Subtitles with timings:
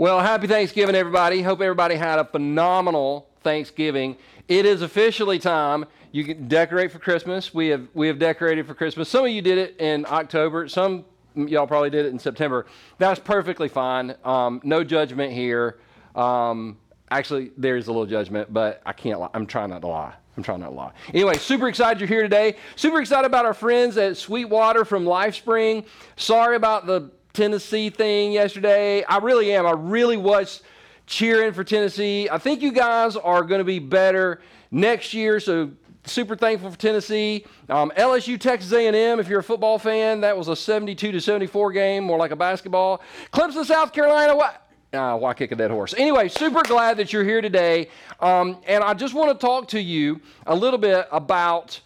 [0.00, 1.42] Well, happy Thanksgiving, everybody.
[1.42, 4.16] Hope everybody had a phenomenal Thanksgiving.
[4.46, 5.86] It is officially time.
[6.12, 7.52] You can decorate for Christmas.
[7.52, 9.08] We have we have decorated for Christmas.
[9.08, 10.68] Some of you did it in October.
[10.68, 12.66] Some y'all probably did it in September.
[12.98, 14.14] That's perfectly fine.
[14.24, 15.80] Um, no judgment here.
[16.14, 16.78] Um,
[17.10, 19.18] actually, there is a little judgment, but I can't.
[19.18, 19.30] Lie.
[19.34, 20.14] I'm trying not to lie.
[20.36, 20.92] I'm trying not to lie.
[21.12, 22.54] Anyway, super excited you're here today.
[22.76, 25.86] Super excited about our friends at Sweetwater from LifeSpring.
[26.14, 29.02] Sorry about the Tennessee thing yesterday.
[29.04, 29.66] I really am.
[29.66, 30.62] I really was
[31.06, 32.28] cheering for Tennessee.
[32.30, 35.40] I think you guys are going to be better next year.
[35.40, 35.70] So
[36.04, 37.44] super thankful for Tennessee.
[37.68, 39.20] Um, LSU, Texas A&M.
[39.20, 42.36] If you're a football fan, that was a 72 to 74 game, more like a
[42.36, 43.02] basketball.
[43.32, 44.36] Clemson, South Carolina.
[44.36, 44.64] What?
[44.92, 45.94] Uh, why kick a dead horse?
[45.96, 47.88] Anyway, super glad that you're here today.
[48.20, 51.80] Um, and I just want to talk to you a little bit about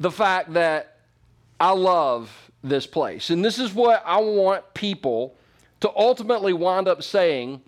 [0.00, 1.00] the fact that
[1.60, 3.30] I love this place.
[3.30, 5.34] And this is what I want people
[5.80, 7.60] to ultimately wind up saying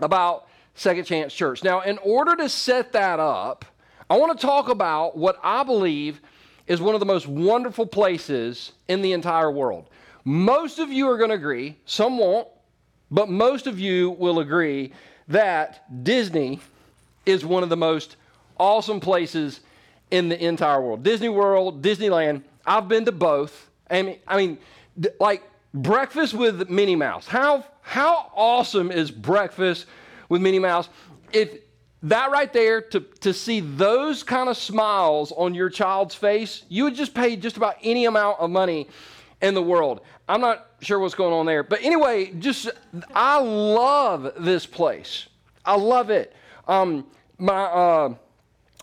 [0.00, 1.64] about Second Chance Church.
[1.64, 3.64] Now, in order to set that up,
[4.10, 6.20] I want to talk about what I believe
[6.66, 9.88] is one of the most wonderful places in the entire world.
[10.24, 12.48] Most of you are going to agree, some won't,
[13.10, 14.92] but most of you will agree
[15.28, 16.60] that Disney
[17.24, 18.16] is one of the most
[18.58, 19.60] awesome places
[20.10, 21.02] in the entire world.
[21.02, 23.70] Disney World, Disneyland, I've been to both.
[23.90, 24.58] I mean, I mean
[25.20, 25.42] like
[25.74, 27.26] breakfast with Minnie Mouse.
[27.26, 29.86] How, how awesome is breakfast
[30.28, 30.88] with Minnie Mouse?
[31.32, 31.58] If
[32.02, 36.84] that right there, to, to see those kind of smiles on your child's face, you
[36.84, 38.88] would just pay just about any amount of money
[39.42, 40.00] in the world.
[40.28, 41.62] I'm not sure what's going on there.
[41.62, 42.70] But anyway, just
[43.14, 45.28] I love this place.
[45.64, 46.32] I love it.
[46.68, 47.06] Um,
[47.38, 48.14] my uh,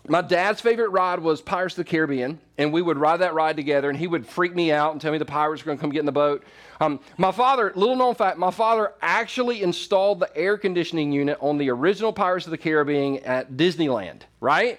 [0.06, 3.56] my dad's favorite ride was Pirates of the Caribbean, and we would ride that ride
[3.56, 5.80] together, and he would freak me out and tell me the pirates were going to
[5.80, 6.44] come get in the boat.
[6.80, 11.56] Um, my father, little known fact, my father actually installed the air conditioning unit on
[11.56, 14.78] the original Pirates of the Caribbean at Disneyland, right?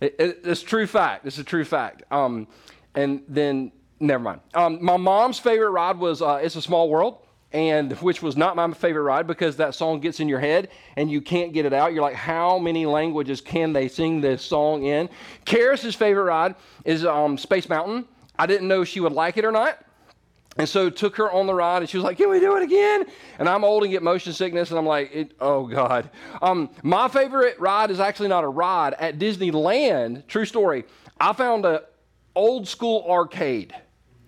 [0.00, 1.24] It, it, it's true fact.
[1.24, 2.02] It's a true fact.
[2.10, 2.48] Um,
[2.96, 3.70] and then
[4.00, 4.40] never mind.
[4.54, 7.18] Um, my mom's favorite ride was uh, It's a Small World,
[7.54, 11.08] and which was not my favorite ride because that song gets in your head and
[11.08, 11.92] you can't get it out.
[11.92, 15.08] You're like, how many languages can they sing this song in?
[15.44, 18.06] Karis's favorite ride is um, Space Mountain.
[18.36, 19.78] I didn't know she would like it or not.
[20.56, 22.62] And so took her on the ride, and she was like, "Can we do it
[22.62, 23.06] again?"
[23.40, 26.08] And I'm old and get motion sickness, and I'm like, "Oh God."
[26.42, 30.28] Um, my favorite ride is actually not a ride at Disneyland.
[30.28, 30.84] True story.
[31.18, 31.82] I found a
[32.36, 33.74] old school arcade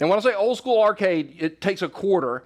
[0.00, 2.44] and when I say old school arcade, it takes a quarter.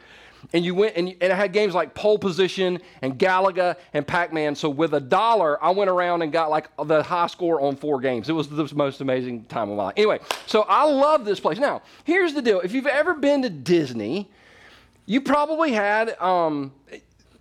[0.53, 4.07] And you went and, you, and it had games like Pole Position and Galaga and
[4.07, 4.55] Pac Man.
[4.55, 8.01] So with a dollar, I went around and got like the high score on four
[8.01, 8.29] games.
[8.29, 9.95] It was the most amazing time of my life.
[9.97, 11.59] Anyway, so I love this place.
[11.59, 14.31] Now, here's the deal if you've ever been to Disney,
[15.07, 16.73] you probably had um,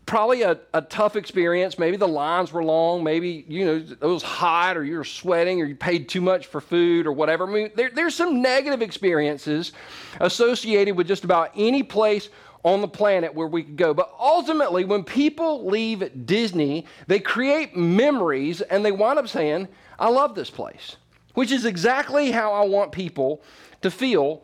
[0.09, 1.77] probably a, a tough experience.
[1.77, 3.03] Maybe the lines were long.
[3.03, 6.47] Maybe, you know, it was hot or you were sweating or you paid too much
[6.47, 7.47] for food or whatever.
[7.47, 9.71] I mean, there, there's some negative experiences
[10.19, 12.29] associated with just about any place
[12.63, 13.93] on the planet where we could go.
[13.93, 20.09] But ultimately, when people leave Disney, they create memories and they wind up saying, I
[20.09, 20.97] love this place,
[21.33, 23.41] which is exactly how I want people
[23.81, 24.43] to feel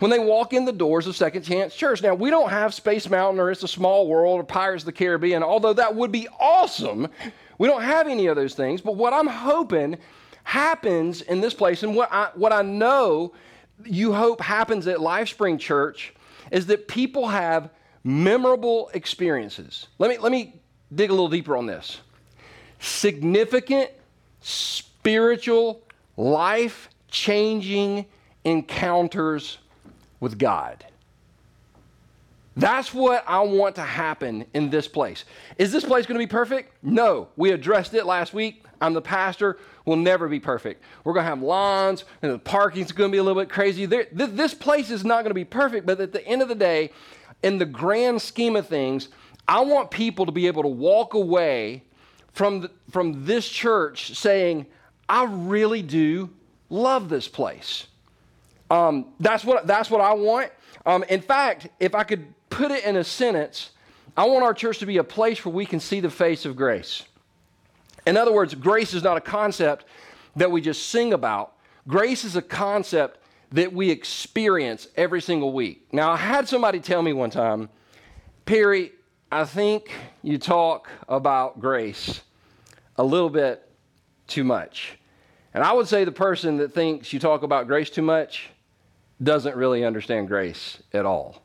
[0.00, 2.02] when they walk in the doors of Second Chance Church.
[2.02, 4.92] Now, we don't have Space Mountain or It's a Small World or Pirates of the
[4.92, 7.08] Caribbean, although that would be awesome.
[7.58, 8.80] We don't have any of those things.
[8.80, 9.96] But what I'm hoping
[10.42, 13.32] happens in this place, and what I, what I know
[13.84, 16.12] you hope happens at LifeSpring Church,
[16.50, 17.70] is that people have
[18.02, 19.88] memorable experiences.
[19.98, 20.60] Let me, let me
[20.94, 22.00] dig a little deeper on this.
[22.78, 23.90] Significant,
[24.40, 25.82] spiritual,
[26.16, 28.06] life changing
[28.44, 29.58] encounters
[30.20, 30.84] with God.
[32.56, 35.24] That's what I want to happen in this place.
[35.58, 36.72] Is this place going to be perfect?
[36.82, 37.28] No.
[37.36, 38.64] We addressed it last week.
[38.84, 39.56] I'm the pastor.
[39.86, 40.82] We'll never be perfect.
[41.04, 43.86] We're going to have lawns, and the parking's going to be a little bit crazy.
[43.86, 46.48] There, th- this place is not going to be perfect, but at the end of
[46.48, 46.90] the day,
[47.42, 49.08] in the grand scheme of things,
[49.48, 51.82] I want people to be able to walk away
[52.32, 54.66] from, the, from this church saying,
[55.08, 56.28] I really do
[56.68, 57.86] love this place.
[58.70, 60.50] Um, that's, what, that's what I want.
[60.84, 63.70] Um, in fact, if I could put it in a sentence,
[64.14, 66.54] I want our church to be a place where we can see the face of
[66.54, 67.04] grace.
[68.06, 69.84] In other words, grace is not a concept
[70.36, 71.54] that we just sing about,
[71.86, 73.18] grace is a concept
[73.52, 75.86] that we experience every single week.
[75.92, 77.68] Now, I had somebody tell me one time,
[78.46, 78.92] Perry,
[79.30, 79.90] I think
[80.22, 82.20] you talk about grace
[82.96, 83.68] a little bit
[84.26, 84.98] too much.
[85.54, 88.50] And I would say the person that thinks you talk about grace too much
[89.22, 91.42] doesn't really understand grace at all.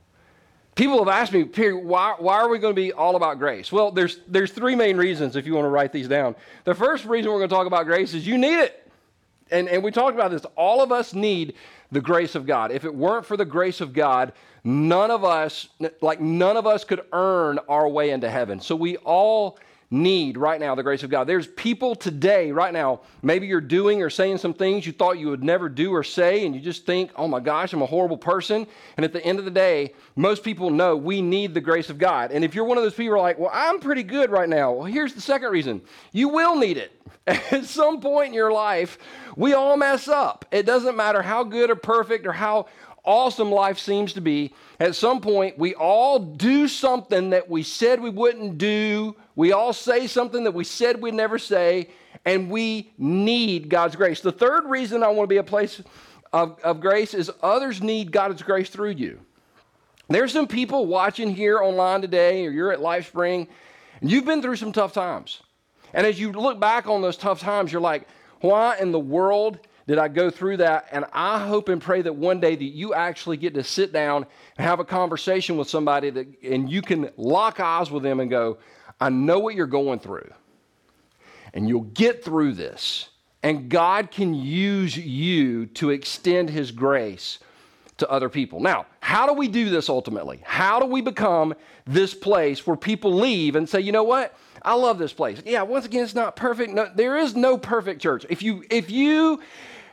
[0.80, 3.70] People have asked me, why, why are we going to be all about grace?
[3.70, 6.38] Well, there's, there's three main reasons if you want to write these down.
[6.64, 8.90] The first reason we're going to talk about grace is you need it.
[9.52, 10.46] And, and we talked about this.
[10.56, 11.56] All of us need
[11.92, 12.72] the grace of God.
[12.72, 14.32] If it weren't for the grace of God,
[14.64, 15.68] none of us,
[16.00, 18.62] like none of us could earn our way into heaven.
[18.62, 19.60] So we all
[19.92, 21.26] need right now the grace of God.
[21.26, 25.30] There's people today, right now, maybe you're doing or saying some things you thought you
[25.30, 28.18] would never do or say, and you just think, oh my gosh, I'm a horrible
[28.18, 28.68] person.
[28.98, 31.98] And at the end of the day, most people know we need the grace of
[31.98, 32.32] God.
[32.32, 34.86] And if you're one of those people like, well, I'm pretty good right now, well,
[34.86, 35.82] here's the second reason
[36.12, 36.92] you will need it.
[37.28, 38.98] At some point in your life,
[39.36, 40.46] we all mess up.
[40.52, 42.68] It doesn't matter how good or perfect or how
[43.04, 44.54] awesome life seems to be.
[44.80, 49.72] At some point, we all do something that we said we wouldn't do we all
[49.72, 51.88] say something that we said we'd never say,
[52.26, 54.20] and we need God's grace.
[54.20, 55.82] The third reason I want to be a place
[56.34, 59.18] of, of grace is others need God's grace through you.
[60.10, 63.48] There's some people watching here online today, or you're at LifeSpring,
[64.02, 65.42] and you've been through some tough times.
[65.94, 68.10] And as you look back on those tough times, you're like,
[68.42, 69.58] why in the world
[69.88, 70.90] did I go through that?
[70.92, 74.26] And I hope and pray that one day that you actually get to sit down
[74.58, 78.30] and have a conversation with somebody that, and you can lock eyes with them and
[78.30, 78.58] go,
[79.00, 80.30] I know what you're going through,
[81.54, 83.10] and you'll get through this.
[83.42, 87.40] And God can use you to extend His grace
[88.00, 88.60] to other people.
[88.60, 90.42] Now, how do we do this ultimately?
[90.44, 91.54] How do we become
[91.86, 94.36] this place where people leave and say, you know what?
[94.62, 95.42] I love this place.
[95.46, 96.74] Yeah, once again, it's not perfect.
[96.74, 98.26] No, there is no perfect church.
[98.30, 99.42] If you if you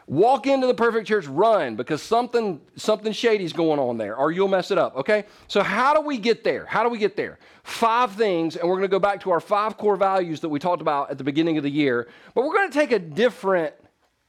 [0.08, 4.46] Walk into the perfect church, run because something something shady's going on there, or you'll
[4.46, 4.94] mess it up.
[4.96, 5.24] Okay.
[5.48, 6.64] So how do we get there?
[6.64, 7.40] How do we get there?
[7.64, 10.60] Five things, and we're going to go back to our five core values that we
[10.60, 12.08] talked about at the beginning of the year.
[12.34, 13.74] But we're going to take a different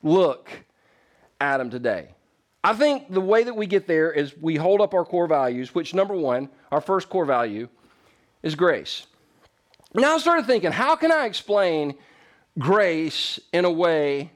[0.01, 0.49] look
[1.39, 2.09] at them today.
[2.63, 5.75] I think the way that we get there is we hold up our core values,
[5.75, 7.69] which number one, our first core value,
[8.41, 9.05] is grace.
[9.93, 11.95] Now I started thinking, how can I explain
[12.57, 14.31] grace in a way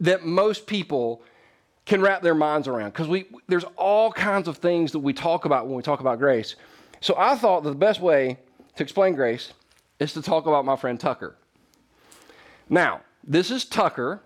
[0.00, 1.22] that most people
[1.86, 5.44] can wrap their minds around because we there's all kinds of things that we talk
[5.44, 6.54] about when we talk about grace.
[7.00, 8.38] So I thought that the best way
[8.76, 9.52] to explain grace
[9.98, 11.36] is to talk about my friend Tucker.
[12.68, 14.20] Now, this is Tucker.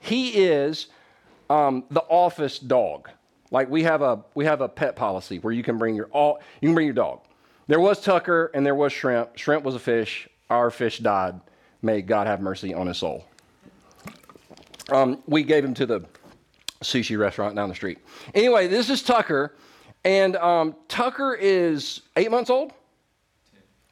[0.00, 0.86] He is
[1.50, 3.10] um, the office dog.
[3.50, 6.40] Like we have a we have a pet policy where you can bring your all
[6.60, 7.20] you can bring your dog.
[7.68, 9.36] There was Tucker and there was shrimp.
[9.36, 10.28] Shrimp was a fish.
[10.48, 11.40] Our fish died.
[11.82, 13.26] May God have mercy on his soul
[14.90, 16.00] um, we gave him to the
[16.82, 17.98] sushi restaurant down the street.
[18.34, 19.54] Anyway, this is Tucker,
[20.04, 22.72] and um, Tucker is eight months old,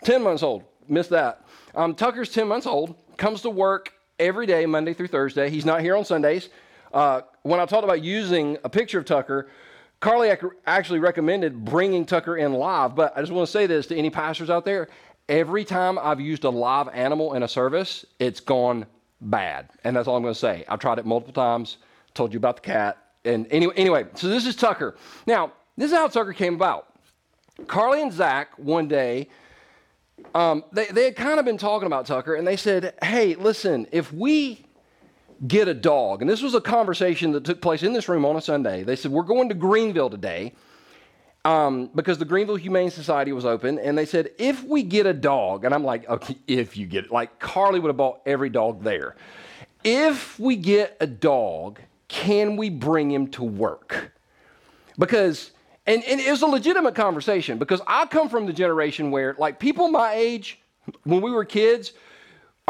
[0.05, 0.65] ten months old.
[0.89, 1.45] Missed that.
[1.75, 2.97] Um, Tucker's ten months old.
[3.17, 5.51] Comes to work every day, Monday through Thursday.
[5.51, 6.49] He's not here on Sundays.
[6.93, 9.49] Uh, when I talked about using a picture of Tucker,
[10.01, 10.31] Carly
[10.67, 12.97] actually recommended bringing Tucker in live.
[12.97, 14.89] But I just want to say this to any pastors out there:
[15.29, 18.87] every time I've used a live animal in a service, it's gone
[19.21, 19.71] bad.
[19.85, 20.65] And that's all I'm going to say.
[20.69, 21.79] I've tried it multiple times,
[22.15, 22.99] told you about the cat.
[23.25, 24.97] And anyway, anyway, so this is Tucker.
[25.27, 26.87] Now, this is how Tucker came about.
[27.67, 29.29] Carly and Zach one day,
[30.35, 33.87] um, they, they had kind of been talking about Tucker, and they said, Hey, listen,
[33.93, 34.65] if we
[35.47, 38.37] get a dog, and this was a conversation that took place in this room on
[38.37, 40.55] a Sunday, they said, We're going to Greenville today
[41.45, 45.15] um, because the Greenville Humane Society was open, and they said, if we get a
[45.15, 48.51] dog, and I'm like, okay, if you get it, like Carly would have bought every
[48.51, 49.17] dog there.
[49.83, 54.13] If we get a dog, can we bring him to work?
[54.99, 55.53] Because,
[55.87, 59.59] and, and it was a legitimate conversation because I come from the generation where, like,
[59.59, 60.61] people my age,
[61.05, 61.93] when we were kids,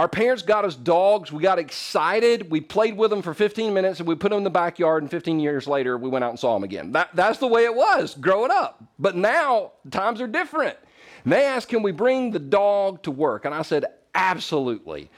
[0.00, 1.30] our parents got us dogs.
[1.30, 2.50] We got excited.
[2.50, 5.02] We played with them for 15 minutes and we put them in the backyard.
[5.02, 6.92] And 15 years later, we went out and saw them again.
[6.92, 8.83] That, that's the way it was growing up.
[8.99, 10.78] But now times are different.
[11.25, 13.45] And they asked, Can we bring the dog to work?
[13.45, 15.11] And I said, Absolutely.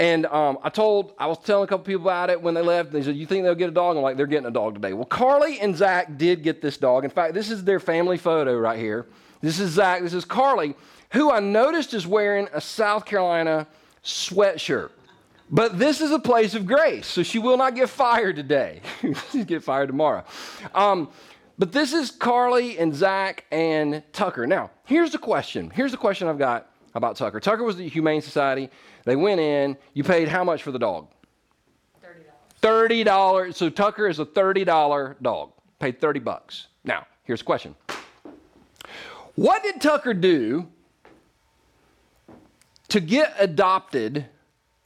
[0.00, 2.90] And um, I told, I was telling a couple people about it when they left.
[2.90, 3.96] They said, You think they'll get a dog?
[3.96, 4.94] I'm like, They're getting a dog today.
[4.94, 7.04] Well, Carly and Zach did get this dog.
[7.04, 9.06] In fact, this is their family photo right here.
[9.42, 10.02] This is Zach.
[10.02, 10.74] This is Carly,
[11.12, 13.68] who I noticed is wearing a South Carolina
[14.04, 14.90] sweatshirt.
[15.50, 18.80] But this is a place of grace, so she will not get fired today.
[19.30, 20.24] She'll get fired tomorrow.
[20.74, 21.10] Um,
[21.58, 24.46] but this is Carly and Zach and Tucker.
[24.46, 25.68] Now, here's the question.
[25.70, 27.38] Here's the question I've got about Tucker.
[27.38, 28.70] Tucker was the Humane Society.
[29.04, 29.76] They went in.
[29.92, 31.08] You paid how much for the dog?
[32.62, 33.04] $30.
[33.04, 33.54] $30.
[33.54, 35.52] So Tucker is a $30 dog.
[35.78, 36.68] Paid 30 bucks.
[36.84, 37.74] Now, here's the question.
[39.34, 40.66] What did Tucker do
[42.92, 44.26] to get adopted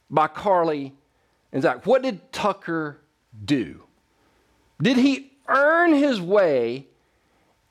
[0.09, 0.93] by Carly
[1.51, 3.01] and Zach, what did Tucker
[3.43, 3.83] do?
[4.81, 6.87] Did he earn his way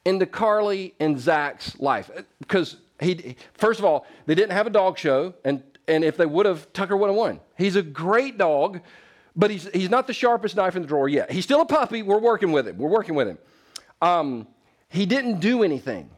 [0.04, 2.10] into Carly and Zach's life?
[2.38, 6.26] Because he, first of all, they didn't have a dog show, and, and if they
[6.26, 7.40] would have, Tucker would have won.
[7.56, 8.82] He's a great dog,
[9.34, 11.32] but he's, he's not the sharpest knife in the drawer yet.
[11.32, 12.02] He's still a puppy.
[12.02, 12.76] We're working with him.
[12.76, 13.38] We're working with him.
[14.02, 14.46] Um,
[14.90, 16.10] he didn't do anything.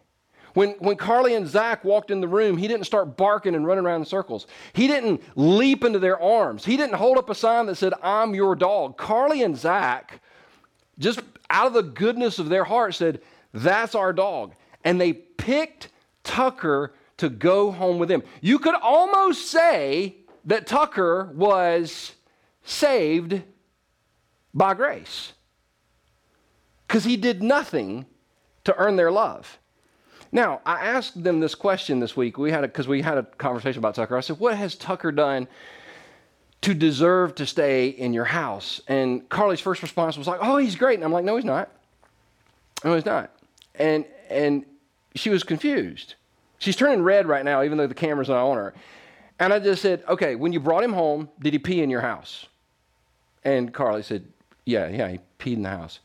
[0.59, 3.85] When, when Carly and Zach walked in the room, he didn't start barking and running
[3.85, 4.49] around in circles.
[4.73, 6.65] He didn't leap into their arms.
[6.65, 8.97] He didn't hold up a sign that said, I'm your dog.
[8.97, 10.21] Carly and Zach,
[10.99, 13.21] just out of the goodness of their heart, said,
[13.55, 14.57] That's our dog.
[14.83, 15.91] And they picked
[16.25, 18.25] Tucker to go home with them.
[18.41, 22.17] You could almost say that Tucker was
[22.65, 23.43] saved
[24.53, 25.35] by grace
[26.89, 28.07] because he did nothing
[28.65, 29.58] to earn their love.
[30.31, 32.37] Now, I asked them this question this week.
[32.37, 34.17] We had because we had a conversation about Tucker.
[34.17, 35.49] I said, "What has Tucker done
[36.61, 40.77] to deserve to stay in your house?" And Carly's first response was like, "Oh, he's
[40.77, 41.71] great." And I'm like, "No, he's not.
[42.85, 43.31] No, he's not."
[43.77, 44.67] And and
[45.15, 46.15] she was confused.
[46.59, 48.75] She's turning red right now, even though the camera's not on her.
[49.39, 52.03] And I just said, "Okay, when you brought him home, did he pee in your
[52.03, 52.47] house?"
[53.45, 54.27] And Carly said,
[54.67, 56.01] "Yeah, yeah, he peed in the house."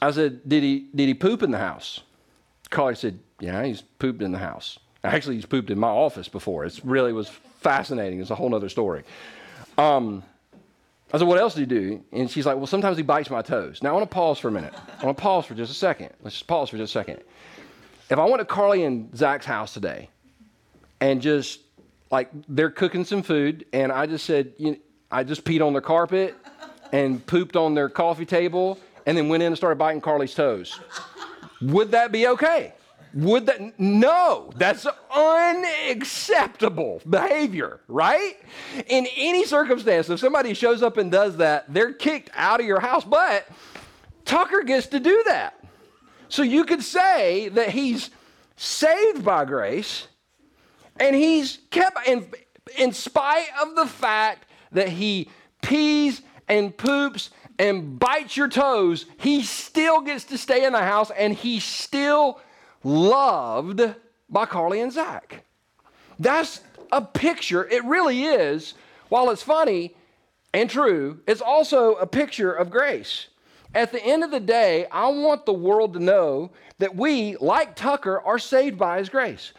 [0.00, 2.02] I said, "Did he did he poop in the house?"
[2.72, 4.78] Carly said, yeah, he's pooped in the house.
[5.02, 6.64] Actually, he's pooped in my office before.
[6.64, 8.20] It really was fascinating.
[8.20, 9.02] It's a whole other story.
[9.76, 10.22] Um,
[11.12, 12.04] I said, What else do you do?
[12.12, 13.82] And she's like, Well, sometimes he bites my toes.
[13.82, 14.72] Now, I want to pause for a minute.
[15.00, 16.10] I want to pause for just a second.
[16.22, 17.20] Let's just pause for just a second.
[18.10, 20.08] If I went to Carly and Zach's house today
[21.00, 21.60] and just
[22.12, 24.76] like they're cooking some food, and I just said, you know,
[25.10, 26.36] I just peed on their carpet
[26.92, 30.78] and pooped on their coffee table, and then went in and started biting Carly's toes,
[31.60, 32.74] would that be okay?
[33.14, 33.78] Would that?
[33.78, 38.36] No, that's unacceptable behavior, right?
[38.86, 42.80] In any circumstance, if somebody shows up and does that, they're kicked out of your
[42.80, 43.04] house.
[43.04, 43.46] But
[44.24, 45.62] Tucker gets to do that.
[46.28, 48.10] So you could say that he's
[48.56, 50.06] saved by grace
[50.98, 52.26] and he's kept, in,
[52.78, 55.28] in spite of the fact that he
[55.62, 61.10] pees and poops and bites your toes, he still gets to stay in the house
[61.10, 62.40] and he still
[62.84, 63.82] loved
[64.28, 65.44] by Carly and Zach.
[66.18, 66.60] That's
[66.90, 67.68] a picture.
[67.68, 68.74] It really is.
[69.08, 69.94] While it's funny
[70.54, 73.28] and true, it's also a picture of grace.
[73.74, 77.74] At the end of the day, I want the world to know that we, like
[77.74, 79.52] Tucker, are saved by his grace.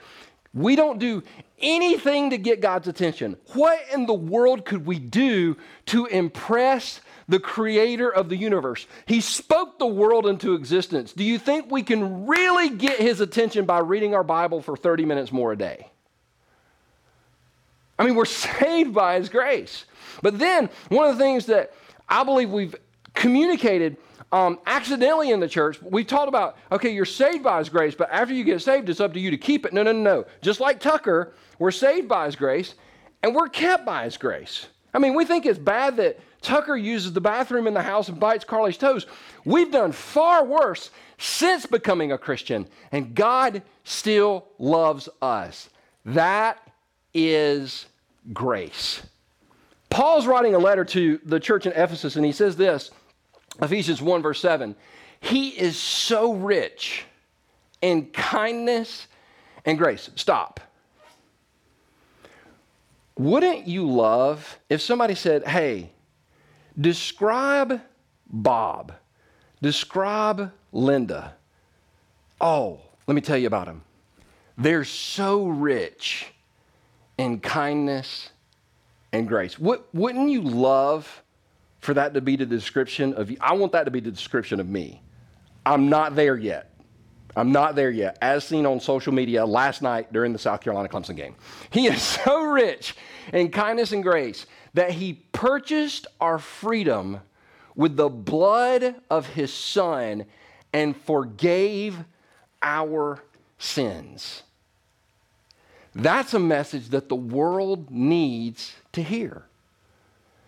[0.53, 1.23] We don't do
[1.59, 3.37] anything to get God's attention.
[3.53, 8.85] What in the world could we do to impress the creator of the universe.
[9.05, 11.13] He spoke the world into existence.
[11.13, 15.05] Do you think we can really get his attention by reading our Bible for 30
[15.05, 15.89] minutes more a day?
[17.97, 18.25] I mean, we're
[18.59, 19.85] saved by his grace.
[20.21, 21.73] But then, one of the things that
[22.07, 22.75] I believe we've
[23.13, 23.97] communicated
[24.31, 28.09] um, accidentally in the church, we talked about, okay, you're saved by his grace, but
[28.11, 29.73] after you get saved, it's up to you to keep it.
[29.73, 30.25] No, no, no, no.
[30.41, 32.73] Just like Tucker, we're saved by his grace
[33.21, 34.67] and we're kept by his grace.
[34.93, 38.19] I mean, we think it's bad that Tucker uses the bathroom in the house and
[38.19, 39.07] bites Carly's toes.
[39.45, 45.69] We've done far worse since becoming a Christian, and God still loves us.
[46.05, 46.59] That
[47.13, 47.85] is
[48.33, 49.01] grace.
[49.89, 52.91] Paul's writing a letter to the church in Ephesus, and he says this
[53.61, 54.75] Ephesians 1, verse 7
[55.21, 57.05] He is so rich
[57.81, 59.07] in kindness
[59.65, 60.09] and grace.
[60.15, 60.59] Stop.
[63.17, 65.91] Wouldn't you love if somebody said, Hey,
[66.79, 67.81] Describe
[68.27, 68.93] Bob.
[69.61, 71.35] Describe Linda.
[72.41, 73.83] Oh, let me tell you about them.
[74.57, 76.33] They're so rich
[77.17, 78.29] in kindness
[79.11, 79.57] and grace.
[79.59, 81.23] Wouldn't you love
[81.79, 83.37] for that to be the description of you?
[83.39, 85.01] I want that to be the description of me.
[85.65, 86.72] I'm not there yet.
[87.35, 90.87] I'm not there yet, as seen on social media last night during the South Carolina
[90.89, 91.35] Clemson game.
[91.71, 92.95] He is so rich
[93.31, 97.19] in kindness and grace that he purchased our freedom
[97.75, 100.25] with the blood of his son
[100.71, 101.97] and forgave
[102.61, 103.23] our
[103.57, 104.43] sins.
[105.95, 109.43] That's a message that the world needs to hear.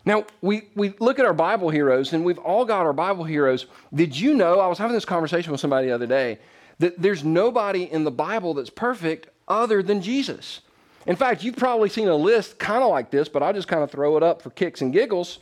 [0.06, 3.66] Now, we, we look at our Bible heroes, and we've all got our Bible heroes.
[3.94, 4.60] Did you know?
[4.60, 6.40] I was having this conversation with somebody the other day
[6.80, 10.62] that there's nobody in the Bible that's perfect other than Jesus.
[11.06, 13.84] In fact, you've probably seen a list kind of like this, but I just kind
[13.84, 15.40] of throw it up for kicks and giggles.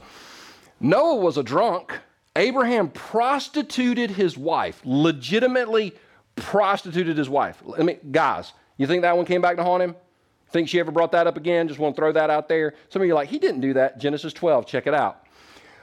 [0.80, 1.98] Noah was a drunk.
[2.36, 5.94] Abraham prostituted his wife, legitimately
[6.36, 7.62] prostituted his wife.
[7.78, 9.96] I mean, guys, you think that one came back to haunt him?
[10.50, 11.68] Think she ever brought that up again?
[11.68, 12.75] Just want to throw that out there.
[12.90, 13.98] Some of you are like, he didn't do that.
[14.00, 15.25] Genesis 12, check it out.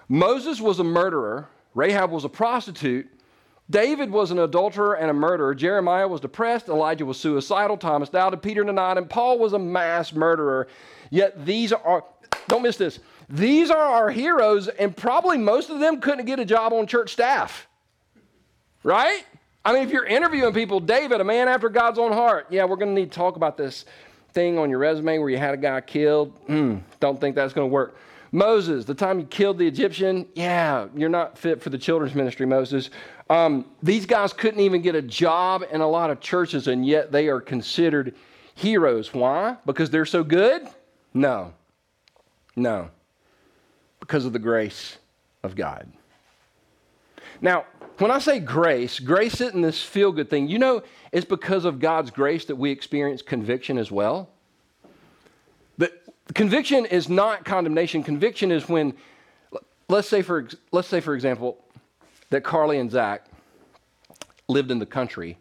[0.09, 1.49] Moses was a murderer.
[1.75, 3.09] Rahab was a prostitute.
[3.70, 5.54] David was an adulterer and a murderer.
[5.54, 6.68] Jeremiah was depressed.
[6.68, 7.76] Elijah was suicidal.
[7.76, 8.42] Thomas doubted.
[8.42, 9.06] Peter denied him.
[9.06, 10.66] Paul was a mass murderer.
[11.10, 12.04] Yet these are,
[12.48, 12.98] don't miss this,
[13.28, 17.12] these are our heroes, and probably most of them couldn't get a job on church
[17.12, 17.68] staff.
[18.82, 19.24] Right?
[19.64, 22.76] I mean, if you're interviewing people, David, a man after God's own heart, yeah, we're
[22.76, 23.84] going to need to talk about this
[24.32, 26.46] thing on your resume where you had a guy killed.
[26.46, 27.96] Mm, don't think that's going to work.
[28.32, 32.46] Moses, the time you killed the Egyptian, yeah, you're not fit for the children's ministry,
[32.46, 32.90] Moses.
[33.30, 37.12] Um, these guys couldn't even get a job in a lot of churches, and yet
[37.12, 38.16] they are considered
[38.56, 39.14] heroes.
[39.14, 39.56] Why?
[39.64, 40.66] Because they're so good?
[41.14, 41.54] No.
[42.56, 42.90] No.
[44.00, 44.99] Because of the grace
[45.44, 45.88] of God.
[47.40, 47.66] Now,
[47.99, 50.49] when I say grace, grace isn't this feel good thing.
[50.49, 50.82] You know,
[51.12, 54.28] it's because of God's grace that we experience conviction as well.
[55.78, 56.02] But
[56.34, 58.02] conviction is not condemnation.
[58.02, 58.94] Conviction is when,
[59.88, 61.62] let's say for, let's say for example,
[62.30, 63.26] that Carly and Zach
[64.49, 65.38] lived in the country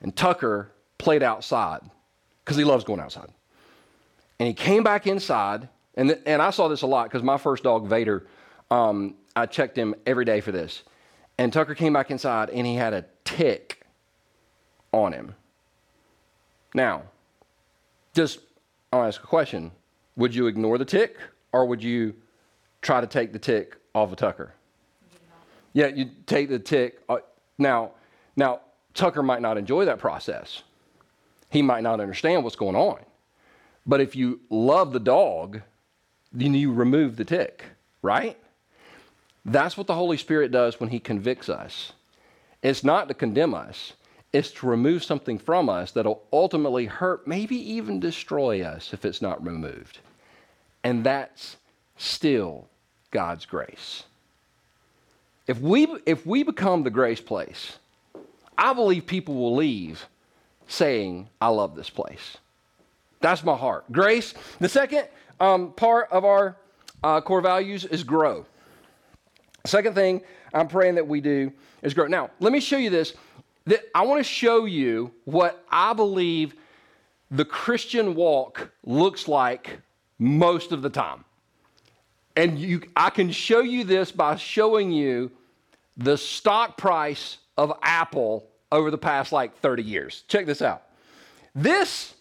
[0.00, 1.80] and Tucker played outside
[2.44, 3.28] because he loves going outside.
[4.38, 7.36] And he came back inside, and, th- and I saw this a lot because my
[7.36, 8.26] first dog, Vader,
[8.70, 10.82] um, I checked him every day for this.
[11.38, 13.82] And Tucker came back inside and he had a tick
[14.92, 15.34] on him.
[16.74, 17.02] Now,
[18.14, 18.40] just
[18.92, 19.72] I'll ask a question.
[20.16, 21.16] Would you ignore the tick
[21.52, 22.14] or would you
[22.82, 24.54] try to take the tick off of Tucker?
[25.72, 27.00] Yeah, you take the tick.
[27.08, 27.18] Uh,
[27.58, 27.92] now,
[28.36, 28.60] now
[28.94, 30.62] Tucker might not enjoy that process.
[31.50, 33.00] He might not understand what's going on.
[33.86, 35.62] But if you love the dog,
[36.32, 37.64] then you remove the tick,
[38.02, 38.36] right?
[39.44, 41.92] That's what the Holy Spirit does when He convicts us.
[42.62, 43.94] It's not to condemn us,
[44.32, 49.22] it's to remove something from us that'll ultimately hurt, maybe even destroy us if it's
[49.22, 49.98] not removed.
[50.84, 51.56] And that's
[51.96, 52.68] still
[53.10, 54.04] God's grace.
[55.50, 57.80] If we, if we become the grace place,
[58.56, 60.06] I believe people will leave
[60.68, 62.38] saying, I love this place.
[63.18, 63.90] That's my heart.
[63.90, 64.32] Grace.
[64.60, 65.08] The second
[65.40, 66.56] um, part of our
[67.02, 68.46] uh, core values is grow.
[69.66, 70.22] Second thing
[70.54, 72.06] I'm praying that we do is grow.
[72.06, 73.14] Now, let me show you this.
[73.64, 76.54] That I want to show you what I believe
[77.32, 79.80] the Christian walk looks like
[80.20, 81.24] most of the time.
[82.36, 85.32] And you, I can show you this by showing you
[86.00, 90.24] the stock price of Apple over the past like 30 years.
[90.28, 90.82] Check this out.
[91.54, 92.14] This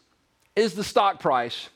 [0.56, 1.70] is the stock price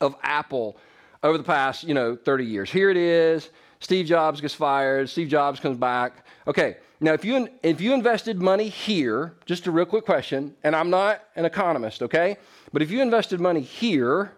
[0.00, 0.78] of Apple
[1.24, 2.70] over the past, you know, 30 years.
[2.70, 3.50] Here it is.
[3.80, 5.08] Steve Jobs gets fired.
[5.08, 6.24] Steve Jobs comes back.
[6.46, 10.74] Okay, now if you if you invested money here, just a real quick question, and
[10.74, 12.36] I'm not an economist, okay,
[12.72, 14.32] but if you invested money here,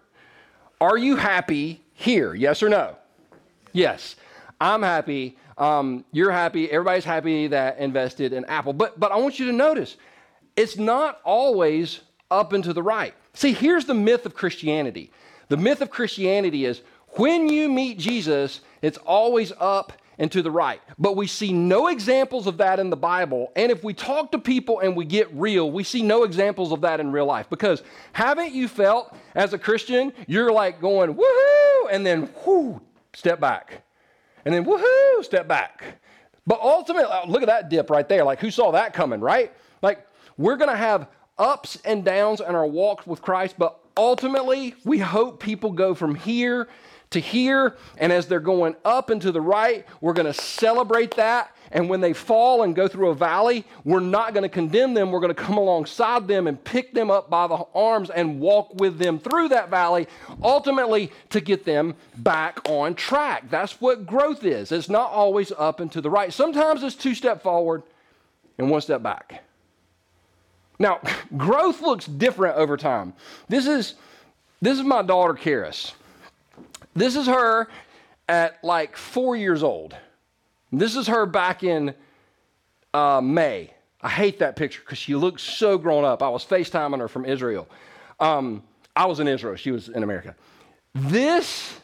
[0.79, 2.33] are you happy here?
[2.33, 2.95] Yes or no?
[3.71, 4.15] Yes,
[4.59, 5.37] I'm happy.
[5.61, 6.71] Um, you're happy.
[6.71, 8.73] Everybody's happy that invested in Apple.
[8.73, 9.95] But but I want you to notice,
[10.55, 13.13] it's not always up and to the right.
[13.33, 15.11] See, here's the myth of Christianity.
[15.49, 20.49] The myth of Christianity is when you meet Jesus, it's always up and to the
[20.49, 20.81] right.
[20.97, 23.51] But we see no examples of that in the Bible.
[23.55, 26.81] And if we talk to people and we get real, we see no examples of
[26.81, 27.49] that in real life.
[27.51, 32.81] Because haven't you felt as a Christian, you're like going, woohoo, and then whoo,
[33.13, 33.83] step back.
[34.45, 35.99] And then woohoo, step back.
[36.47, 38.23] But ultimately, oh, look at that dip right there.
[38.23, 39.53] Like, who saw that coming, right?
[39.81, 44.75] Like, we're going to have ups and downs in our walk with Christ, but ultimately,
[44.83, 46.67] we hope people go from here
[47.11, 47.75] to here.
[47.97, 51.55] And as they're going up and to the right, we're going to celebrate that.
[51.73, 55.11] And when they fall and go through a valley, we're not going to condemn them.
[55.11, 58.73] We're going to come alongside them and pick them up by the arms and walk
[58.75, 60.07] with them through that valley,
[60.43, 63.49] ultimately to get them back on track.
[63.49, 64.71] That's what growth is.
[64.71, 66.33] It's not always up and to the right.
[66.33, 67.83] Sometimes it's two step forward
[68.57, 69.43] and one step back.
[70.77, 70.99] Now,
[71.37, 73.13] growth looks different over time.
[73.47, 73.95] This is
[74.61, 75.93] this is my daughter Karis.
[76.93, 77.67] This is her
[78.27, 79.95] at like four years old.
[80.71, 81.93] This is her back in
[82.93, 83.73] uh, May.
[84.01, 86.23] I hate that picture because she looks so grown up.
[86.23, 87.67] I was FaceTiming her from Israel.
[88.19, 88.63] Um,
[88.95, 90.35] I was in Israel, she was in America.
[90.93, 91.79] This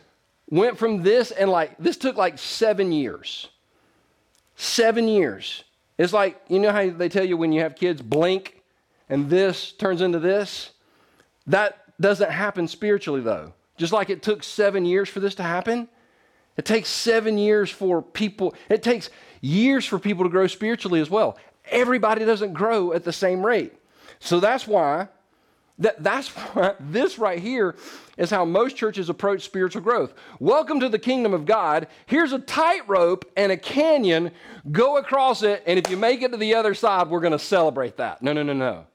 [0.49, 3.49] went from this and like, this took like seven years.
[4.55, 5.63] Seven years.
[5.97, 8.61] It's like, you know how they tell you when you have kids, blink
[9.09, 10.71] and this turns into this?
[11.45, 13.53] That doesn't happen spiritually though.
[13.77, 15.87] Just like it took seven years for this to happen,
[16.57, 19.09] it takes seven years for people, it takes
[19.41, 21.37] years for people to grow spiritually as well.
[21.65, 23.73] Everybody doesn't grow at the same rate.
[24.19, 25.09] So that's why
[25.79, 27.75] That, that's why this right here
[28.17, 30.15] is how most churches approach spiritual growth.
[30.39, 31.87] Welcome to the kingdom of God.
[32.07, 34.31] Here's a tightrope and a canyon.
[34.71, 37.39] Go across it, and if you make it to the other side, we're going to
[37.39, 38.23] celebrate that.
[38.23, 38.87] No, no, no, no.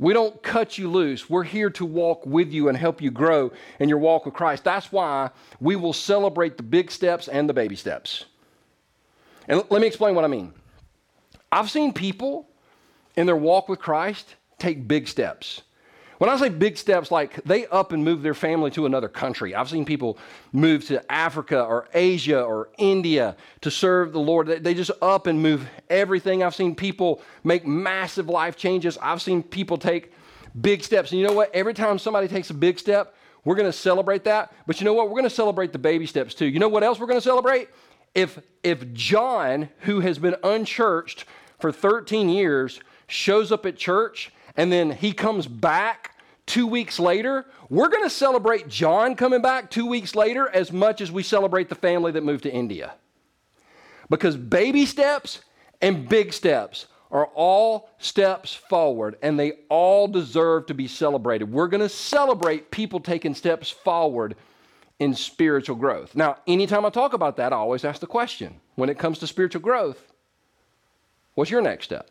[0.00, 1.28] We don't cut you loose.
[1.28, 4.64] We're here to walk with you and help you grow in your walk with Christ.
[4.64, 5.28] That's why
[5.60, 8.24] we will celebrate the big steps and the baby steps.
[9.46, 10.54] And let me explain what I mean.
[11.52, 12.48] I've seen people
[13.14, 15.60] in their walk with Christ take big steps.
[16.20, 19.54] When I say big steps, like they up and move their family to another country.
[19.54, 20.18] I've seen people
[20.52, 24.46] move to Africa or Asia or India to serve the Lord.
[24.62, 26.42] They just up and move everything.
[26.42, 28.98] I've seen people make massive life changes.
[29.00, 30.12] I've seen people take
[30.60, 31.10] big steps.
[31.10, 31.54] And you know what?
[31.54, 33.14] Every time somebody takes a big step,
[33.46, 34.52] we're going to celebrate that.
[34.66, 35.06] But you know what?
[35.06, 36.44] We're going to celebrate the baby steps too.
[36.44, 37.70] You know what else we're going to celebrate?
[38.14, 41.24] If if John, who has been unchurched
[41.60, 46.09] for 13 years, shows up at church and then he comes back
[46.50, 51.00] two weeks later, we're going to celebrate John coming back two weeks later as much
[51.00, 52.94] as we celebrate the family that moved to India.
[54.08, 55.42] Because baby steps
[55.80, 61.52] and big steps are all steps forward and they all deserve to be celebrated.
[61.52, 64.34] We're going to celebrate people taking steps forward
[64.98, 66.16] in spiritual growth.
[66.16, 69.28] Now, anytime I talk about that, I always ask the question when it comes to
[69.28, 70.12] spiritual growth,
[71.34, 72.10] what's your next step?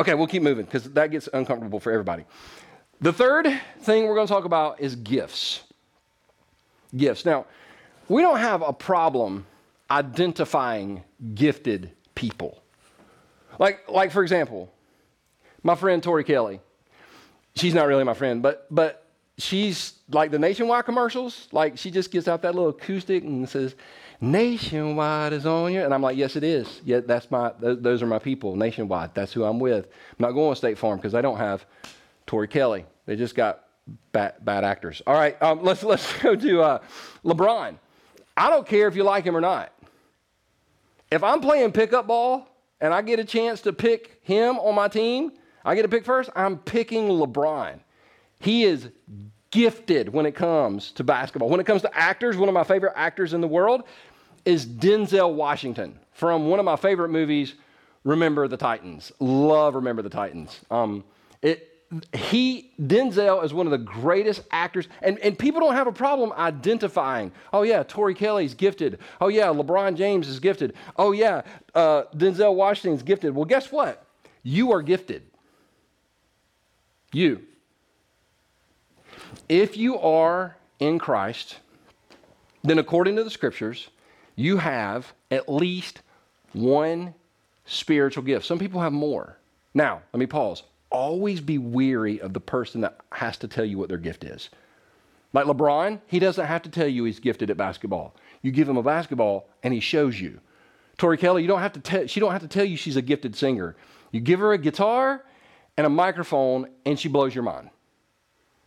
[0.00, 2.24] Okay, we'll keep moving because that gets uncomfortable for everybody.
[3.00, 3.48] The third
[3.80, 5.62] thing we're going to talk about is gifts.
[6.96, 7.24] Gifts.
[7.24, 7.46] Now,
[8.08, 9.46] we don't have a problem
[9.90, 11.02] identifying
[11.34, 12.62] gifted people.
[13.58, 14.72] Like, like for example,
[15.62, 16.60] my friend Tori Kelly.
[17.56, 19.06] She's not really my friend, but but
[19.38, 21.48] she's like the nationwide commercials.
[21.52, 23.74] Like she just gets out that little acoustic and says,
[24.20, 25.82] Nationwide is on you.
[25.82, 26.80] And I'm like, yes, it is.
[26.84, 29.14] Yeah, that's my, th- those are my people, nationwide.
[29.14, 29.86] That's who I'm with.
[29.86, 31.66] I'm not going to State Farm because they don't have
[32.26, 32.84] Tori Kelly.
[33.06, 33.64] They just got
[34.12, 35.02] bad, bad actors.
[35.06, 36.78] All right, um, let's, let's go to uh,
[37.24, 37.76] LeBron.
[38.36, 39.72] I don't care if you like him or not.
[41.10, 42.48] If I'm playing pickup ball
[42.80, 45.32] and I get a chance to pick him on my team,
[45.64, 47.78] I get to pick first, I'm picking LeBron.
[48.40, 48.88] He is
[49.54, 51.48] gifted when it comes to basketball.
[51.48, 53.84] When it comes to actors, one of my favorite actors in the world
[54.44, 57.54] is Denzel Washington from one of my favorite movies,
[58.02, 59.12] Remember the Titans.
[59.20, 60.60] Love Remember the Titans.
[60.72, 61.04] Um,
[61.40, 61.70] it,
[62.12, 66.32] he Denzel is one of the greatest actors, and, and people don't have a problem
[66.32, 67.30] identifying.
[67.52, 68.98] Oh yeah, Tori Kelly's gifted.
[69.20, 70.74] Oh yeah, LeBron James is gifted.
[70.96, 71.42] Oh yeah,
[71.76, 73.34] uh, Denzel Washington's gifted.
[73.34, 74.04] Well, guess what?
[74.42, 75.22] You are gifted.
[77.12, 77.42] You.
[79.48, 81.58] If you are in Christ,
[82.62, 83.88] then according to the scriptures,
[84.36, 86.00] you have at least
[86.52, 87.14] one
[87.66, 88.46] spiritual gift.
[88.46, 89.38] Some people have more.
[89.74, 90.62] Now, let me pause.
[90.90, 94.50] Always be weary of the person that has to tell you what their gift is.
[95.32, 98.14] Like LeBron, he doesn't have to tell you he's gifted at basketball.
[98.42, 100.40] You give him a basketball and he shows you.
[100.96, 103.02] Tori Kelly, you don't have to tell she don't have to tell you she's a
[103.02, 103.74] gifted singer.
[104.12, 105.24] You give her a guitar
[105.76, 107.70] and a microphone and she blows your mind.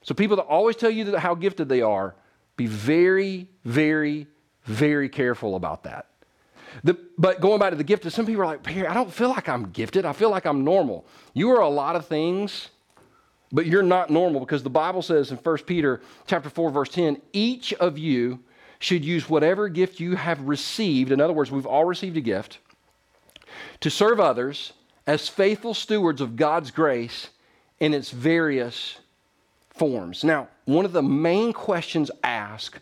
[0.08, 2.16] So people that always tell you how gifted they are,
[2.56, 4.26] be very, very,
[4.64, 6.08] very careful about that.
[6.86, 9.50] The, but going back to the gifted, some people are like, I don't feel like
[9.50, 10.06] I'm gifted.
[10.06, 11.06] I feel like I'm normal.
[11.34, 12.70] You are a lot of things,
[13.52, 17.22] but you're not normal because the Bible says in 1 Peter chapter 4, verse 10,
[17.34, 18.40] each of you
[18.80, 21.12] should use whatever gift you have received.
[21.12, 22.60] In other words, we've all received a gift
[23.82, 24.72] to serve others
[25.06, 27.28] as faithful stewards of God's grace
[27.82, 29.00] in its various
[29.78, 30.24] forms.
[30.24, 32.82] Now, one of the main questions asked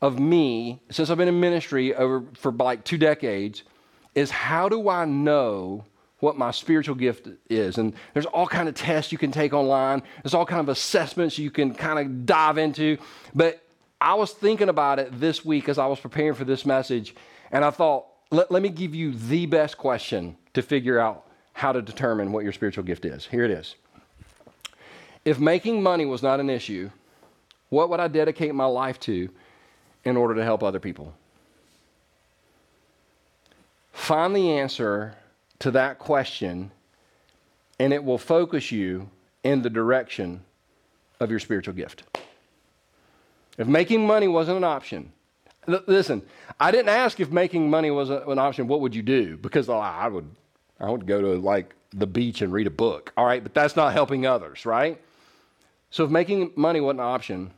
[0.00, 3.62] of me since I've been in ministry over for like two decades
[4.14, 5.84] is how do I know
[6.20, 7.78] what my spiritual gift is?
[7.78, 10.02] And there's all kind of tests you can take online.
[10.22, 12.98] There's all kind of assessments you can kind of dive into.
[13.34, 13.62] But
[14.00, 17.14] I was thinking about it this week as I was preparing for this message,
[17.50, 21.72] and I thought, let, let me give you the best question to figure out how
[21.72, 23.26] to determine what your spiritual gift is.
[23.26, 23.76] Here it is.
[25.24, 26.90] If making money was not an issue,
[27.70, 29.30] what would I dedicate my life to
[30.04, 31.14] in order to help other people?
[33.92, 35.14] Find the answer
[35.60, 36.70] to that question,
[37.78, 39.08] and it will focus you
[39.42, 40.42] in the direction
[41.20, 42.02] of your spiritual gift.
[43.56, 45.12] If making money wasn't an option,
[45.66, 46.22] listen,
[46.60, 49.36] I didn't ask if making money was an option, what would you do?
[49.36, 50.28] Because oh, I would,
[50.80, 53.12] I would go to like the beach and read a book.
[53.16, 55.00] All right, but that's not helping others, right?
[55.94, 57.52] So if making money wasn't an option,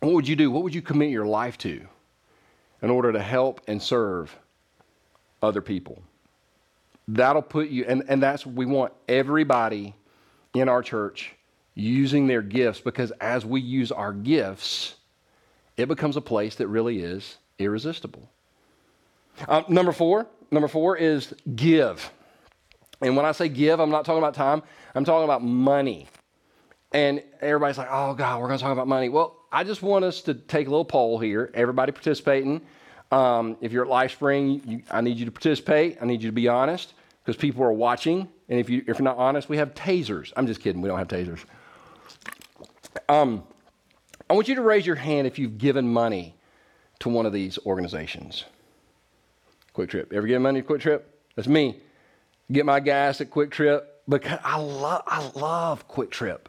[0.00, 0.50] what would you do?
[0.50, 1.88] What would you commit your life to
[2.82, 4.36] in order to help and serve
[5.42, 6.02] other people?
[7.08, 9.94] That'll put you, and, and that's we want everybody
[10.52, 11.34] in our church
[11.74, 14.96] using their gifts because as we use our gifts,
[15.78, 18.28] it becomes a place that really is irresistible.
[19.48, 22.10] Uh, number four, number four is give.
[23.00, 24.62] And when I say give, I'm not talking about time,
[24.94, 26.06] I'm talking about money.
[26.92, 29.08] And everybody's like, oh, God, we're going to talk about money.
[29.08, 31.50] Well, I just want us to take a little poll here.
[31.54, 32.60] Everybody participating.
[33.10, 35.98] Um, if you're at LifeSpring, you, I need you to participate.
[36.00, 38.28] I need you to be honest because people are watching.
[38.48, 40.32] And if, you, if you're not honest, we have tasers.
[40.36, 40.82] I'm just kidding.
[40.82, 41.44] We don't have tasers.
[43.08, 43.44] Um,
[44.28, 46.34] I want you to raise your hand if you've given money
[47.00, 48.44] to one of these organizations.
[49.74, 50.12] QuikTrip.
[50.12, 51.02] Ever given money to QuikTrip?
[51.36, 51.76] That's me.
[52.50, 54.56] Get my gas at QuikTrip because I
[55.06, 56.40] I love QuikTrip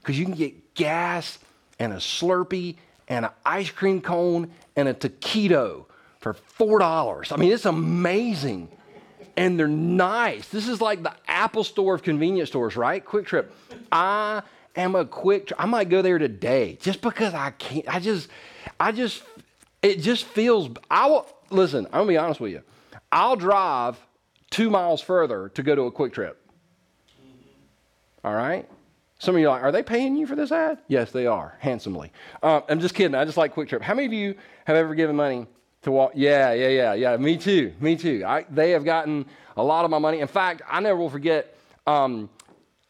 [0.00, 1.38] because you can get gas
[1.78, 2.76] and a Slurpee
[3.08, 5.86] and an ice cream cone and a taquito
[6.20, 7.32] for $4.
[7.32, 8.68] I mean, it's amazing.
[9.36, 10.48] And they're nice.
[10.48, 13.04] This is like the Apple store of convenience stores, right?
[13.04, 13.46] QuikTrip.
[13.90, 14.42] I
[14.76, 15.54] am a QuikTrip.
[15.58, 17.88] I might go there today just because I can't.
[17.88, 18.28] I just,
[18.78, 19.22] I just,
[19.82, 22.62] it just feels, I will, listen, I'm gonna be honest with you.
[23.10, 23.98] I'll drive
[24.50, 26.34] two miles further to go to a QuikTrip.
[28.22, 28.68] All right?
[29.20, 30.78] Some of you are like, are they paying you for this ad?
[30.88, 32.10] Yes, they are, handsomely.
[32.42, 33.14] Uh, I'm just kidding.
[33.14, 33.82] I just like QuikTrip.
[33.82, 35.46] How many of you have ever given money
[35.82, 36.12] to walk?
[36.14, 37.16] Yeah, yeah, yeah, yeah.
[37.18, 37.74] Me too.
[37.80, 38.24] Me too.
[38.26, 39.26] I, they have gotten
[39.58, 40.20] a lot of my money.
[40.20, 41.54] In fact, I never will forget.
[41.86, 42.30] Um,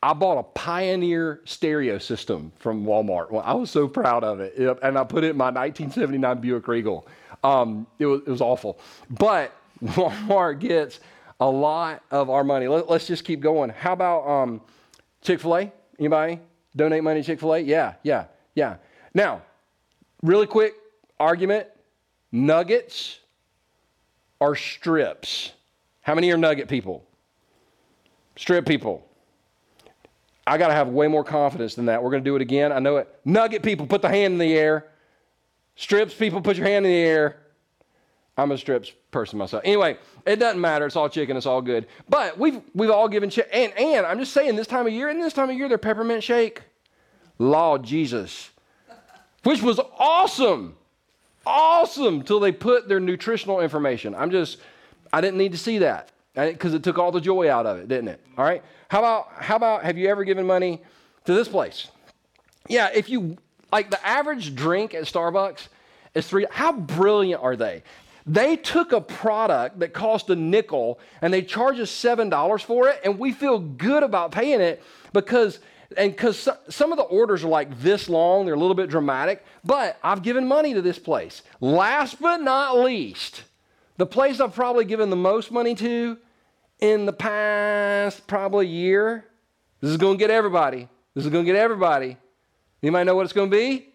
[0.04, 3.32] I bought a Pioneer stereo system from Walmart.
[3.32, 6.68] Well, I was so proud of it, and I put it in my 1979 Buick
[6.68, 7.08] Regal.
[7.42, 8.78] Um, it, was, it was awful,
[9.10, 9.52] but
[9.84, 11.00] Walmart gets
[11.40, 12.68] a lot of our money.
[12.68, 13.70] Let, us just keep going.
[13.70, 14.60] How about um,
[15.22, 15.72] Chick Fil A?
[16.00, 16.40] Anybody
[16.74, 17.58] donate money to Chick fil A?
[17.60, 18.76] Yeah, yeah, yeah.
[19.14, 19.42] Now,
[20.22, 20.74] really quick
[21.20, 21.68] argument
[22.32, 23.20] nuggets
[24.40, 25.52] or strips?
[26.00, 27.04] How many are nugget people?
[28.36, 29.06] Strip people.
[30.46, 32.02] I got to have way more confidence than that.
[32.02, 32.72] We're going to do it again.
[32.72, 33.14] I know it.
[33.26, 34.86] Nugget people, put the hand in the air.
[35.76, 37.39] Strips people, put your hand in the air.
[38.40, 39.62] I'm a strips person myself.
[39.66, 40.86] Anyway, it doesn't matter.
[40.86, 41.36] It's all chicken.
[41.36, 41.86] It's all good.
[42.08, 43.30] But we've we've all given.
[43.52, 45.78] And and I'm just saying, this time of year, and this time of year, their
[45.78, 46.62] peppermint shake,
[47.38, 48.50] Lord Jesus,
[49.42, 50.76] which was awesome,
[51.46, 54.14] awesome till they put their nutritional information.
[54.14, 54.58] I'm just,
[55.12, 57.88] I didn't need to see that because it took all the joy out of it,
[57.88, 58.24] didn't it?
[58.38, 58.62] All right.
[58.88, 60.80] How about how about have you ever given money
[61.26, 61.88] to this place?
[62.68, 63.36] Yeah, if you
[63.70, 65.68] like the average drink at Starbucks
[66.14, 66.46] is three.
[66.50, 67.82] How brilliant are they?
[68.30, 73.00] They took a product that cost a nickel and they charge us $7 for it,
[73.04, 75.58] and we feel good about paying it because
[75.96, 79.44] and because some of the orders are like this long, they're a little bit dramatic,
[79.64, 81.42] but I've given money to this place.
[81.60, 83.42] Last but not least,
[83.96, 86.16] the place I've probably given the most money to
[86.78, 89.24] in the past probably year.
[89.80, 90.88] This is going to get everybody.
[91.14, 92.16] This is going to get everybody.
[92.82, 93.89] You might know what it's going to be?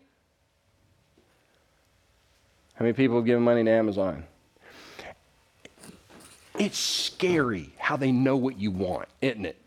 [2.76, 4.26] How many people have given money to Amazon?
[6.58, 9.58] It's scary how they know what you want, isn't it?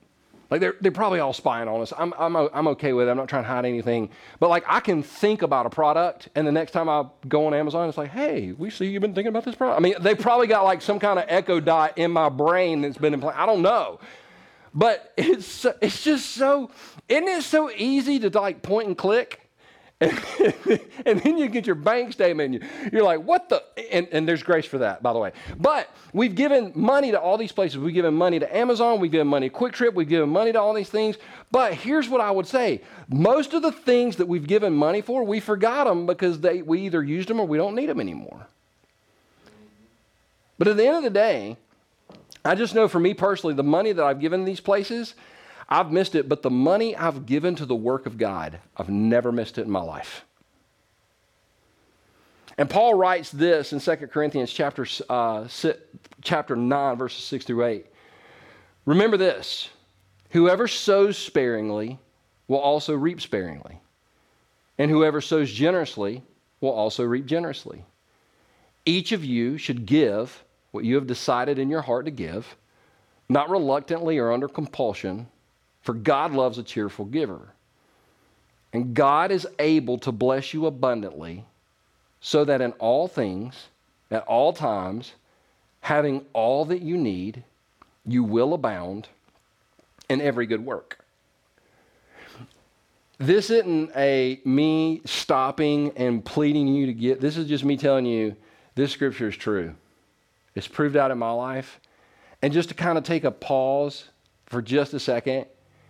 [0.51, 1.93] Like they're, they're probably all spying on us.
[1.97, 3.11] I'm, I'm, I'm okay with it.
[3.11, 4.09] I'm not trying to hide anything.
[4.41, 7.55] But like I can think about a product and the next time I go on
[7.55, 9.79] Amazon, it's like, hey, we see you've been thinking about this product.
[9.79, 12.97] I mean, they probably got like some kind of echo dot in my brain that's
[12.97, 13.35] been play.
[13.35, 14.01] I don't know.
[14.75, 16.71] But it's, it's just so,
[17.09, 19.48] isn't it so easy to like point and click?
[20.01, 20.13] And,
[21.07, 22.63] and, then you get your bank statement.
[22.63, 23.65] And you're like, what the?
[23.91, 25.33] And, and, there's grace for that, by the way.
[25.59, 27.79] But we've given money to all these places.
[27.79, 29.01] We've given money to Amazon.
[29.01, 29.95] We've given money to QuikTrip.
[29.95, 31.17] We've given money to all these things.
[31.51, 35.25] But here's what I would say most of the things that we've given money for,
[35.25, 38.47] we forgot them because they, we either used them or we don't need them anymore.
[40.59, 41.57] But at the end of the day,
[42.45, 45.15] I just know for me personally, the money that I've given these places,
[45.69, 49.31] I've missed it, but the money I've given to the work of God, I've never
[49.31, 50.25] missed it in my life.
[52.57, 55.47] And Paul writes this in 2 Corinthians chapter, uh,
[56.23, 57.87] chapter 9, verses 6 through 8.
[58.87, 59.69] Remember this
[60.31, 61.99] whoever sows sparingly
[62.49, 63.81] will also reap sparingly,
[64.79, 66.23] and whoever sows generously
[66.61, 67.85] will also reap generously.
[68.87, 72.57] Each of you should give what you have decided in your heart to give,
[73.29, 75.29] not reluctantly or under compulsion
[75.89, 77.55] for God loves a cheerful giver.
[78.75, 81.47] And God is able to bless you abundantly
[82.21, 83.69] so that in all things,
[84.11, 85.15] at all times,
[85.81, 87.43] having all that you need,
[88.05, 89.09] you will abound
[90.11, 91.03] in every good work.
[93.17, 98.05] This isn't a me stopping and pleading you to get, this is just me telling
[98.05, 98.37] you
[98.75, 99.75] this scripture is true.
[100.55, 101.81] It's proved out in my life.
[102.43, 104.05] And just to kind of take a pause
[104.45, 105.47] for just a second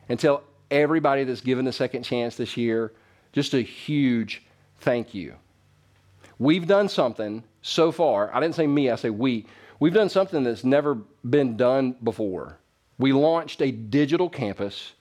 [0.08, 2.92] and tell everybody that's given the second chance this year,
[3.32, 4.42] just a huge
[4.80, 5.34] thank you.
[6.38, 8.34] We've done something so far.
[8.34, 9.46] I didn't say me, I say we.
[9.80, 12.58] We've done something that's never been done before.
[12.98, 14.92] We launched a digital campus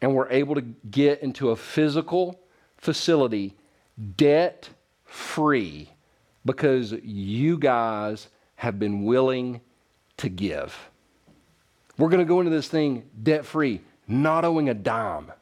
[0.00, 2.40] and we're able to get into a physical
[2.76, 3.56] facility
[4.16, 4.70] debt
[5.04, 5.90] free
[6.44, 9.60] because you guys have been willing
[10.16, 10.90] to give.
[11.98, 15.32] We're going to go into this thing debt free, not owing a dime.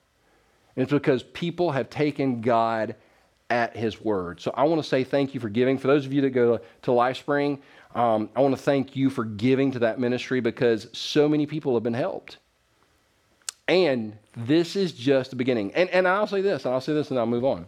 [0.77, 2.95] It's because people have taken God
[3.51, 4.41] at His word.
[4.41, 5.79] So I want to say thank you for giving.
[5.79, 7.59] For those of you that go to LifeSpring,
[7.95, 11.75] um, I want to thank you for giving to that ministry because so many people
[11.75, 12.37] have been helped.
[13.67, 15.75] And this is just the beginning.
[15.75, 17.67] And, and I'll say this, and I'll say this, and I'll move on.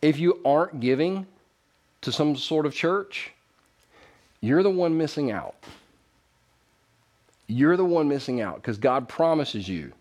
[0.00, 1.26] If you aren't giving
[2.02, 3.32] to some sort of church,
[4.40, 5.54] you're the one missing out.
[7.52, 9.92] You're the one missing out because God promises you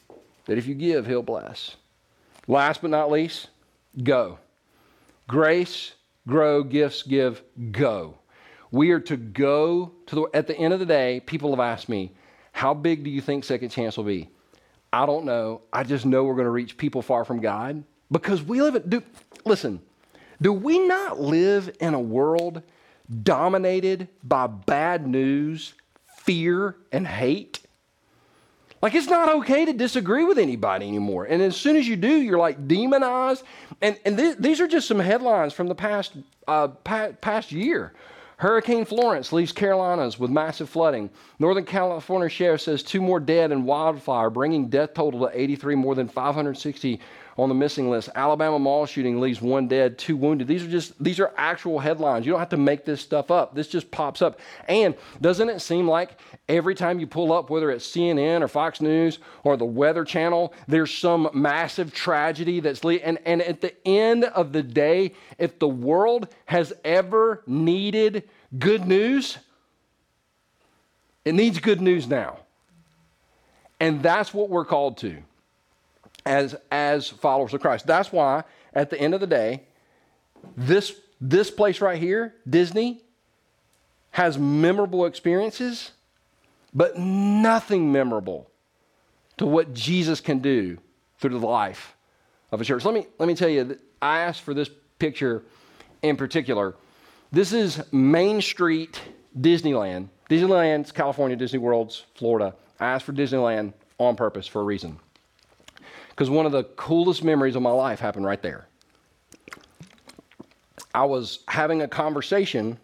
[0.45, 1.75] that if you give, He'll bless.
[2.47, 3.49] Last but not least,
[4.03, 4.39] go.
[5.27, 5.93] Grace,
[6.27, 8.17] grow, gifts, give, go.
[8.71, 11.89] We are to go to the, at the end of the day, people have asked
[11.89, 12.13] me,
[12.53, 14.29] how big do you think Second Chance will be?
[14.93, 15.61] I don't know.
[15.73, 18.89] I just know we're going to reach people far from God because we live in,
[18.89, 19.03] do,
[19.45, 19.81] listen,
[20.41, 22.61] do we not live in a world
[23.23, 25.73] dominated by bad news,
[26.25, 27.59] fear, and hate?
[28.81, 31.25] Like it's not okay to disagree with anybody anymore.
[31.25, 33.43] And as soon as you do, you're like demonized.
[33.81, 36.13] And, and th- these are just some headlines from the past,
[36.47, 37.93] uh, pa- past year.
[38.37, 41.11] Hurricane Florence leaves Carolinas with massive flooding.
[41.37, 45.93] Northern California Sheriff says two more dead in wildfire, bringing death total to 83, more
[45.93, 46.99] than 560
[47.41, 48.07] on the missing list.
[48.13, 50.47] Alabama mall shooting leaves one dead, two wounded.
[50.47, 52.23] These are just these are actual headlines.
[52.23, 53.55] You don't have to make this stuff up.
[53.55, 54.39] This just pops up.
[54.67, 58.79] And doesn't it seem like every time you pull up, whether it's CNN or Fox
[58.79, 64.25] News or the Weather Channel, there's some massive tragedy that's and and at the end
[64.25, 69.39] of the day, if the world has ever needed good news,
[71.25, 72.37] it needs good news now.
[73.79, 75.23] And that's what we're called to
[76.25, 77.87] as, as followers of Christ.
[77.87, 79.63] That's why, at the end of the day,
[80.55, 83.01] this, this place right here, Disney,
[84.11, 85.91] has memorable experiences,
[86.73, 88.49] but nothing memorable
[89.37, 90.77] to what Jesus can do
[91.19, 91.95] through the life
[92.51, 92.83] of a church.
[92.83, 95.43] Let me, let me tell you, I asked for this picture
[96.01, 96.75] in particular.
[97.31, 98.99] This is Main Street,
[99.39, 100.09] Disneyland.
[100.29, 102.55] Disneyland's California, Disney World's Florida.
[102.79, 104.99] I asked for Disneyland on purpose for a reason
[106.11, 108.67] because one of the coolest memories of my life happened right there.
[110.93, 112.77] I was having a conversation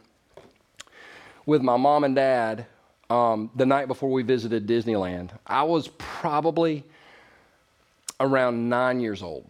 [1.45, 2.65] with my mom and dad
[3.09, 5.29] um, the night before we visited Disneyland.
[5.45, 6.83] I was probably
[8.19, 9.45] around nine years old.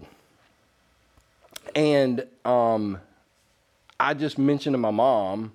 [1.75, 2.99] And um,
[3.99, 5.53] I just mentioned to my mom,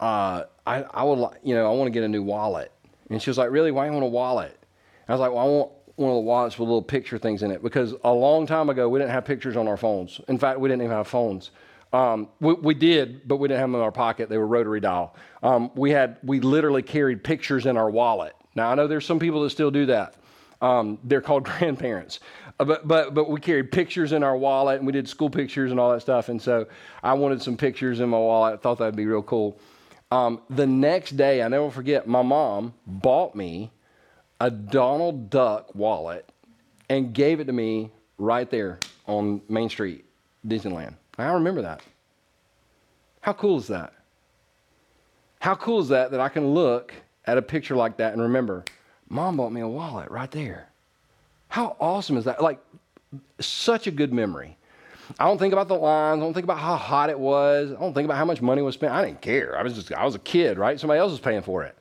[0.00, 2.72] uh, I, I would, you know, I want to get a new wallet.
[3.08, 3.70] And she was like, Really?
[3.70, 4.58] Why do you want a wallet?
[5.08, 7.50] I was like, Well, I want one of the wallets with little picture things in
[7.50, 10.20] it because a long time ago we didn't have pictures on our phones.
[10.28, 11.50] In fact, we didn't even have phones.
[11.92, 14.28] Um, we, we, did, but we didn't have them in our pocket.
[14.28, 15.14] They were rotary dial.
[15.42, 18.34] Um, we had we literally carried pictures in our wallet.
[18.54, 20.14] Now I know there's some people that still do that.
[20.62, 22.20] Um, they're called grandparents,
[22.58, 25.70] uh, but but but we carried pictures in our wallet and we did school pictures
[25.70, 26.30] and all that stuff.
[26.30, 26.66] And so
[27.02, 28.54] I wanted some pictures in my wallet.
[28.54, 29.58] I thought that'd be real cool.
[30.10, 32.06] Um, the next day, I never forget.
[32.06, 33.70] My mom bought me
[34.42, 36.28] a Donald Duck wallet
[36.88, 40.04] and gave it to me right there on Main Street,
[40.44, 40.94] Disneyland.
[41.16, 41.80] I remember that.
[43.20, 43.92] How cool is that?
[45.38, 46.92] How cool is that that I can look
[47.24, 48.64] at a picture like that and remember,
[49.08, 50.68] mom bought me a wallet right there.
[51.46, 52.42] How awesome is that?
[52.42, 52.58] Like,
[53.38, 54.56] such a good memory.
[55.20, 56.20] I don't think about the lines.
[56.20, 57.70] I don't think about how hot it was.
[57.70, 58.92] I don't think about how much money was spent.
[58.92, 59.56] I didn't care.
[59.56, 60.80] I was just, I was a kid, right?
[60.80, 61.76] Somebody else was paying for it.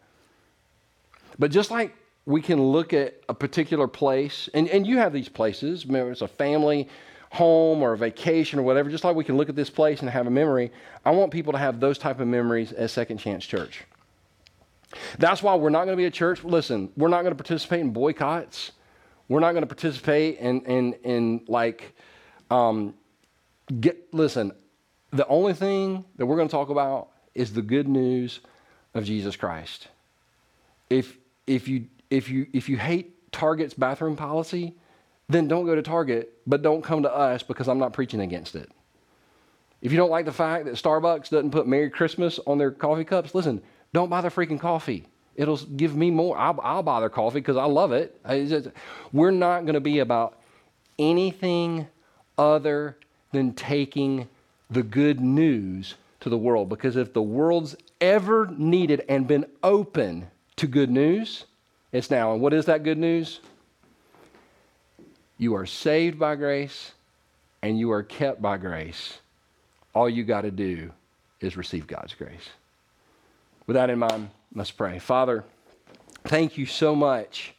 [1.39, 5.29] But just like we can look at a particular place, and, and you have these
[5.29, 6.87] places, maybe it's a family
[7.31, 10.09] home or a vacation or whatever, just like we can look at this place and
[10.09, 10.71] have a memory.
[11.05, 13.83] I want people to have those type of memories at Second Chance Church.
[15.17, 16.43] That's why we're not going to be a church.
[16.43, 18.73] Listen, we're not going to participate in boycotts.
[19.29, 21.95] We're not going to participate in, in, in like,
[22.49, 22.93] um,
[23.79, 24.51] get, listen,
[25.11, 28.41] the only thing that we're going to talk about is the good news
[28.93, 29.87] of Jesus Christ.
[30.89, 31.17] If,
[31.47, 34.75] if you if you if you hate Target's bathroom policy,
[35.29, 38.55] then don't go to Target, but don't come to us because I'm not preaching against
[38.55, 38.69] it.
[39.81, 43.03] If you don't like the fact that Starbucks doesn't put Merry Christmas on their coffee
[43.03, 45.07] cups, listen, don't buy the freaking coffee.
[45.35, 46.37] It'll give me more.
[46.37, 48.19] I'll, I'll buy their coffee because I love it.
[48.27, 48.67] Just,
[49.11, 50.37] we're not going to be about
[50.99, 51.87] anything
[52.37, 52.97] other
[53.31, 54.27] than taking
[54.69, 56.69] the good news to the world.
[56.69, 61.45] Because if the world's ever needed and been open to good news,
[61.91, 62.33] it's now.
[62.33, 63.39] And what is that good news?
[65.37, 66.91] You are saved by grace
[67.61, 69.19] and you are kept by grace.
[69.93, 70.91] All you got to do
[71.39, 72.49] is receive God's grace.
[73.67, 74.99] With that in mind, let's pray.
[74.99, 75.43] Father,
[76.25, 77.53] thank you so much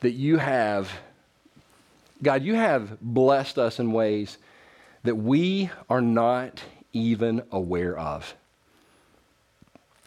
[0.00, 0.90] that you have,
[2.22, 4.38] God, you have blessed us in ways
[5.02, 8.34] that we are not even aware of.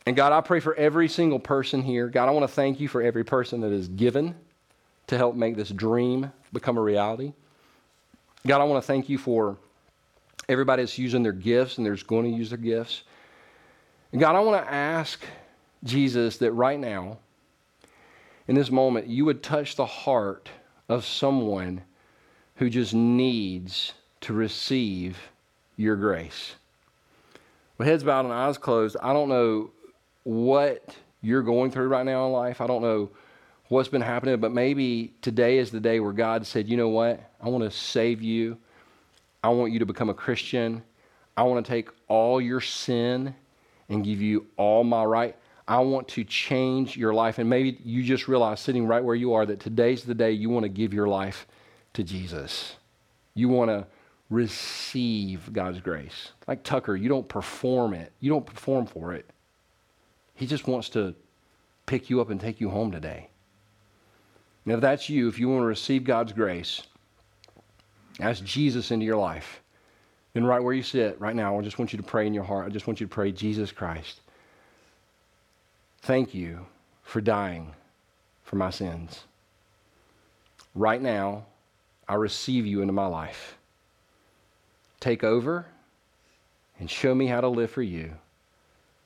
[0.08, 2.08] And God, I pray for every single person here.
[2.08, 4.36] God, I want to thank you for every person that is given
[5.08, 7.34] to help make this dream become a reality.
[8.47, 9.58] God, I want to thank you for
[10.47, 13.03] everybody that's using their gifts and there's going to use their gifts.
[14.14, 15.26] And God, I want to ask
[15.84, 17.18] Jesus that right now,
[18.47, 20.47] in this moment, you would touch the heart
[20.88, 21.82] of someone
[22.55, 23.91] who just needs
[24.22, 25.18] to receive
[25.76, 26.55] your grace.
[27.78, 29.72] With heads bowed and eyes closed, I don't know
[30.28, 32.59] what you're going through right now in life.
[32.59, 33.09] I don't know
[33.69, 37.32] what's been happening, but maybe today is the day where God said, you know what?
[37.39, 38.57] I want to save you.
[39.41, 40.84] I want you to become a Christian.
[41.38, 43.36] I want to take all your sin
[43.88, 45.34] and give you all my right.
[45.65, 47.38] I want to change your life.
[47.38, 50.49] And maybe you just realize sitting right where you are that today's the day you
[50.49, 51.47] want to give your life
[51.93, 52.75] to Jesus.
[53.34, 53.88] You want to
[54.30, 56.34] receive God's grace.
[56.49, 59.30] Like Tucker, you don't perform it, you don't perform for it.
[60.38, 61.15] He just wants to
[61.88, 63.29] pick you up and take you home today.
[64.65, 66.83] And if that's you, if you want to receive God's grace,
[68.19, 69.61] ask Jesus into your life.
[70.33, 72.43] Then, right where you sit right now, I just want you to pray in your
[72.43, 72.67] heart.
[72.67, 74.21] I just want you to pray, Jesus Christ,
[76.01, 76.67] thank you
[77.01, 77.73] for dying
[78.43, 79.23] for my sins.
[80.75, 81.45] Right now,
[82.07, 83.57] I receive you into my life.
[84.99, 85.65] Take over
[86.79, 88.13] and show me how to live for you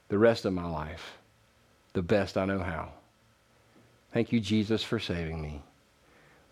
[0.10, 1.18] the rest of my life
[1.94, 2.92] the best I know how.
[4.14, 5.62] Thank you, Jesus, for saving me.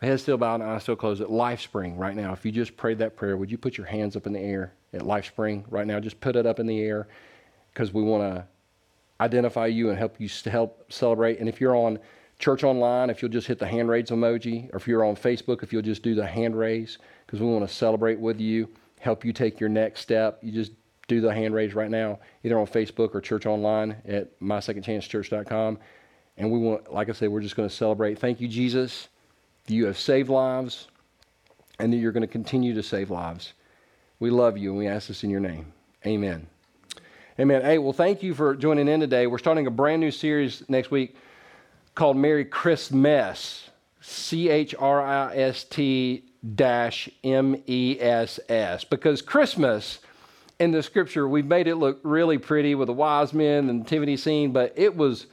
[0.01, 1.21] My head still bowed and eyes still closed.
[1.21, 4.15] At LifeSpring right now, if you just prayed that prayer, would you put your hands
[4.15, 5.99] up in the air at LifeSpring right now?
[5.99, 7.07] Just put it up in the air
[7.73, 8.45] because we want to
[9.19, 11.39] identify you and help you help celebrate.
[11.39, 11.99] And if you're on
[12.39, 15.61] Church Online, if you'll just hit the hand raise emoji, or if you're on Facebook,
[15.63, 18.69] if you'll just do the hand raise because we want to celebrate with you
[18.99, 20.73] help you take your next step, you just
[21.09, 25.77] do the hand raise right now, either on Facebook or Church Online at mysecondchancechurch.com.
[26.37, 28.17] And we want, like I said, we're just going to celebrate.
[28.19, 29.09] Thank you, Jesus.
[29.67, 30.87] You have saved lives,
[31.79, 33.53] and that you're going to continue to save lives.
[34.19, 35.73] We love you, and we ask this in your name.
[36.05, 36.47] Amen.
[37.37, 37.61] Amen.
[37.61, 39.27] Hey, well, thank you for joining in today.
[39.27, 41.15] We're starting a brand new series next week
[41.95, 43.69] called Merry Christmas.
[44.01, 46.23] C H R I S T
[46.55, 49.99] dash M E S S because Christmas
[50.59, 53.73] in the scripture we've made it look really pretty with the wise men and the
[53.73, 55.27] nativity scene, but it was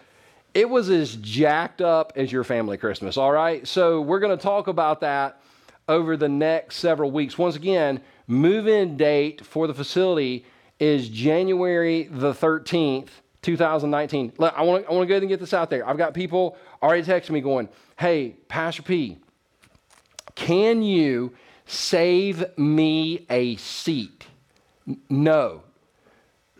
[0.55, 3.17] it was as jacked up as your family Christmas.
[3.19, 5.43] All right, so we're going to talk about that
[5.87, 7.37] over the next several weeks.
[7.37, 10.47] Once again, move-in date for the facility
[10.79, 13.23] is January the thirteenth.
[13.43, 14.33] 2019.
[14.39, 15.89] Look, I want to I want to go ahead and get this out there.
[15.89, 19.19] I've got people already texting me going, "Hey, Pastor P,
[20.35, 21.33] can you
[21.65, 24.27] save me a seat?
[25.09, 25.63] No.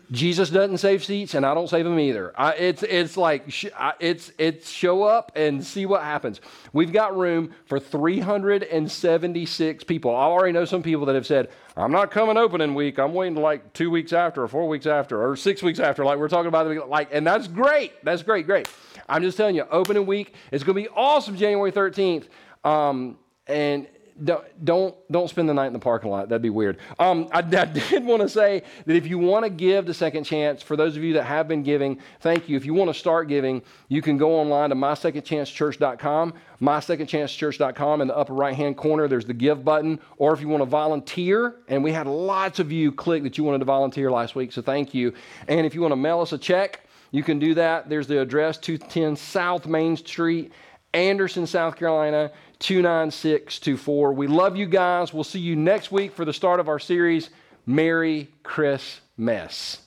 [0.09, 2.31] Jesus doesn't save seats, and I don't save them either.
[2.39, 6.39] I, it's, it's like, sh- I, it's, it's show up and see what happens.
[6.71, 10.15] We've got room for 376 people.
[10.15, 12.99] I already know some people that have said, I'm not coming opening week.
[12.99, 16.05] I'm waiting like two weeks after, or four weeks after, or six weeks after.
[16.05, 17.91] Like we're talking about, The, like, and that's great.
[18.05, 18.69] That's great, great.
[19.09, 22.27] I'm just telling you, opening week is going to be awesome January 13th.
[22.63, 23.87] Um, and
[24.23, 26.29] don't don't spend the night in the parking lot.
[26.29, 26.77] That'd be weird.
[26.99, 30.23] Um, I, I did want to say that if you want to give the second
[30.23, 32.57] chance, for those of you that have been giving, thank you.
[32.57, 38.01] If you want to start giving, you can go online to mysecondchancechurch.com, mysecondchancechurch.com.
[38.01, 39.99] In the upper right hand corner, there's the give button.
[40.17, 43.43] Or if you want to volunteer, and we had lots of you click that you
[43.43, 45.13] wanted to volunteer last week, so thank you.
[45.47, 47.89] And if you want to mail us a check, you can do that.
[47.89, 50.51] There's the address 210 South Main Street,
[50.93, 52.31] Anderson, South Carolina.
[52.59, 54.13] 29624.
[54.13, 55.13] We love you guys.
[55.13, 57.29] We'll see you next week for the start of our series,
[57.65, 59.86] Merry Christmas.